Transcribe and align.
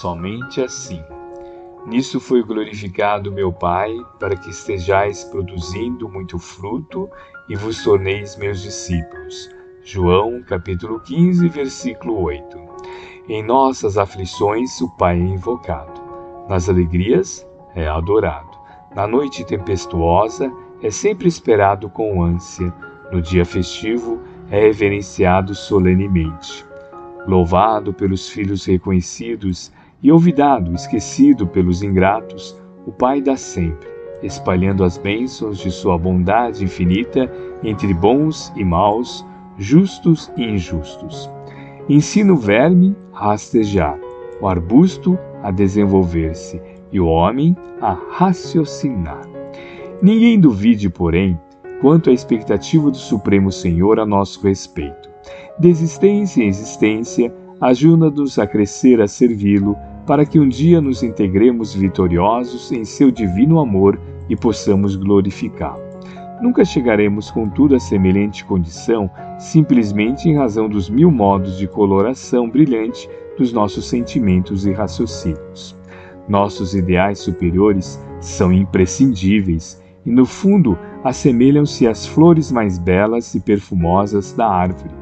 somente 0.00 0.62
assim. 0.62 1.02
Nisso 1.86 2.18
foi 2.20 2.42
glorificado 2.42 3.30
meu 3.30 3.52
Pai, 3.52 3.94
para 4.18 4.34
que 4.34 4.48
estejais 4.48 5.24
produzindo 5.24 6.08
muito 6.08 6.38
fruto 6.38 7.08
e 7.50 7.54
vos 7.54 7.82
torneis 7.84 8.34
meus 8.36 8.62
discípulos. 8.62 9.50
João 9.84 10.42
capítulo 10.42 11.00
15, 11.00 11.46
versículo 11.48 12.18
8. 12.22 12.58
Em 13.28 13.42
nossas 13.42 13.98
aflições 13.98 14.80
o 14.80 14.88
Pai 14.96 15.20
é 15.20 15.24
invocado. 15.24 16.00
Nas 16.48 16.70
alegrias 16.70 17.46
é 17.74 17.86
adorado. 17.86 18.58
Na 18.94 19.06
noite 19.06 19.44
tempestuosa 19.44 20.50
é 20.82 20.90
sempre 20.90 21.28
esperado 21.28 21.90
com 21.90 22.22
ânsia. 22.22 22.72
No 23.12 23.20
dia 23.20 23.44
festivo 23.44 24.18
é 24.50 24.60
reverenciado 24.60 25.54
solenemente. 25.54 26.64
Louvado 27.26 27.92
pelos 27.92 28.30
filhos 28.30 28.64
reconhecidos 28.64 29.70
e 30.02 30.10
olvidado, 30.10 30.74
esquecido 30.74 31.46
pelos 31.46 31.82
ingratos, 31.82 32.58
o 32.86 32.92
Pai 32.92 33.20
dá 33.20 33.36
sempre, 33.36 33.88
espalhando 34.22 34.84
as 34.84 34.96
bênçãos 34.96 35.58
de 35.58 35.70
sua 35.70 35.98
bondade 35.98 36.64
infinita 36.64 37.30
entre 37.62 37.92
bons 37.92 38.52
e 38.56 38.64
maus, 38.64 39.24
justos 39.58 40.32
e 40.36 40.44
injustos. 40.44 41.30
Ensina 41.88 42.32
o 42.32 42.36
verme 42.36 42.96
a 43.12 43.28
rastejar, 43.28 43.98
o 44.40 44.46
arbusto 44.46 45.18
a 45.42 45.50
desenvolver-se 45.50 46.60
e 46.92 46.98
o 46.98 47.06
homem 47.06 47.56
a 47.80 47.96
raciocinar. 48.10 49.22
Ninguém 50.02 50.40
duvide, 50.40 50.88
porém, 50.88 51.38
quanto 51.80 52.10
à 52.10 52.12
expectativa 52.12 52.90
do 52.90 52.96
Supremo 52.96 53.52
Senhor 53.52 53.98
a 53.98 54.06
nosso 54.06 54.42
respeito. 54.42 55.10
De 55.58 55.68
existência 55.68 56.42
em 56.42 56.48
existência, 56.48 57.32
ajuda-nos 57.60 58.38
a 58.38 58.46
crescer 58.46 59.00
a 59.00 59.06
servi-lo, 59.06 59.76
para 60.06 60.24
que 60.24 60.38
um 60.38 60.48
dia 60.48 60.80
nos 60.80 61.02
integremos 61.02 61.74
vitoriosos 61.74 62.72
em 62.72 62.84
seu 62.84 63.10
divino 63.10 63.60
amor 63.60 64.00
e 64.28 64.36
possamos 64.36 64.96
glorificá-lo. 64.96 65.90
Nunca 66.40 66.64
chegaremos, 66.64 67.30
contudo, 67.30 67.74
a 67.74 67.80
semelhante 67.80 68.44
condição 68.44 69.10
simplesmente 69.38 70.28
em 70.28 70.36
razão 70.36 70.68
dos 70.68 70.88
mil 70.88 71.10
modos 71.10 71.58
de 71.58 71.66
coloração 71.66 72.48
brilhante 72.48 73.08
dos 73.36 73.52
nossos 73.52 73.88
sentimentos 73.88 74.64
e 74.64 74.72
raciocínios. 74.72 75.76
Nossos 76.28 76.74
ideais 76.74 77.18
superiores 77.18 78.00
são 78.20 78.52
imprescindíveis 78.52 79.82
e, 80.06 80.10
no 80.10 80.24
fundo, 80.24 80.78
assemelham-se 81.04 81.86
às 81.86 82.06
flores 82.06 82.50
mais 82.50 82.78
belas 82.78 83.34
e 83.34 83.40
perfumosas 83.40 84.32
da 84.32 84.48
árvore. 84.48 84.94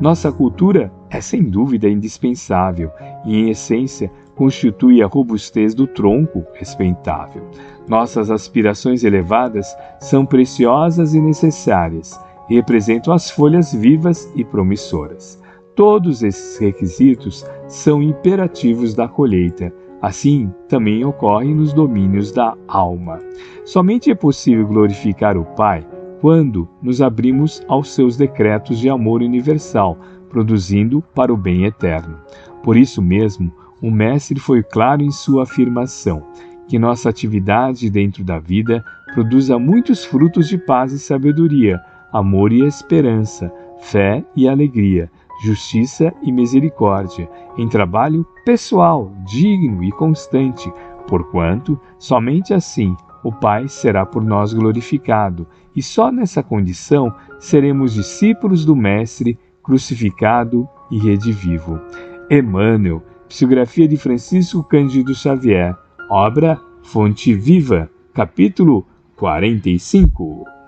Nossa 0.00 0.32
cultura 0.32 0.92
é 1.10 1.20
sem 1.20 1.42
dúvida 1.42 1.88
indispensável 1.88 2.90
e, 3.24 3.36
em 3.36 3.50
essência, 3.50 4.10
constitui 4.34 5.02
a 5.02 5.06
robustez 5.06 5.74
do 5.74 5.86
tronco 5.86 6.44
respeitável. 6.54 7.42
Nossas 7.88 8.30
aspirações 8.30 9.04
elevadas 9.04 9.66
são 10.00 10.24
preciosas 10.24 11.14
e 11.14 11.20
necessárias 11.20 12.18
e 12.48 12.54
representam 12.54 13.12
as 13.12 13.30
folhas 13.30 13.72
vivas 13.72 14.30
e 14.34 14.44
promissoras. 14.44 15.40
Todos 15.74 16.22
esses 16.22 16.58
requisitos 16.58 17.44
são 17.66 18.02
imperativos 18.02 18.94
da 18.94 19.08
colheita, 19.08 19.72
Assim 20.02 20.50
também 20.66 21.04
ocorre 21.04 21.52
nos 21.52 21.74
domínios 21.74 22.32
da 22.32 22.56
alma. 22.66 23.18
Somente 23.66 24.10
é 24.10 24.14
possível 24.14 24.66
glorificar 24.66 25.36
o 25.36 25.44
Pai 25.44 25.86
quando 26.22 26.68
nos 26.82 27.02
abrimos 27.02 27.62
aos 27.68 27.94
seus 27.94 28.16
decretos 28.16 28.78
de 28.78 28.88
amor 28.88 29.22
universal, 29.22 29.98
produzindo 30.30 31.02
para 31.14 31.32
o 31.32 31.36
bem 31.36 31.64
eterno. 31.64 32.16
Por 32.62 32.76
isso 32.76 33.02
mesmo, 33.02 33.52
o 33.82 33.90
Mestre 33.90 34.38
foi 34.40 34.62
claro 34.62 35.02
em 35.02 35.10
sua 35.10 35.42
afirmação: 35.42 36.22
que 36.68 36.78
nossa 36.78 37.10
atividade 37.10 37.90
dentro 37.90 38.24
da 38.24 38.38
vida 38.38 38.82
produza 39.12 39.58
muitos 39.58 40.04
frutos 40.04 40.48
de 40.48 40.56
paz 40.56 40.92
e 40.92 40.98
sabedoria, 40.98 41.80
amor 42.12 42.52
e 42.52 42.64
esperança, 42.64 43.52
fé 43.80 44.24
e 44.36 44.48
alegria, 44.48 45.10
justiça 45.42 46.12
e 46.22 46.30
misericórdia, 46.30 47.28
em 47.58 47.68
trabalho 47.68 48.24
pessoal, 48.44 49.12
digno 49.26 49.82
e 49.82 49.90
constante, 49.92 50.72
porquanto 51.08 51.78
somente 51.98 52.54
assim 52.54 52.94
o 53.22 53.32
Pai 53.32 53.68
será 53.68 54.06
por 54.06 54.24
nós 54.24 54.52
glorificado, 54.52 55.46
e 55.74 55.82
só 55.82 56.10
nessa 56.10 56.42
condição 56.42 57.12
seremos 57.38 57.92
discípulos 57.92 58.64
do 58.64 58.74
Mestre 58.74 59.38
crucificado 59.70 60.68
e 60.90 60.98
redivivo. 60.98 61.80
Emmanuel, 62.28 63.00
psicografia 63.28 63.86
de 63.86 63.96
Francisco 63.96 64.64
Cândido 64.64 65.14
Xavier, 65.14 65.76
obra 66.10 66.60
Fonte 66.82 67.32
Viva, 67.32 67.88
capítulo 68.12 68.84
45. 69.14 70.59